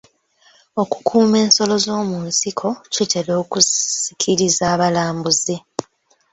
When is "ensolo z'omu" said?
1.45-2.17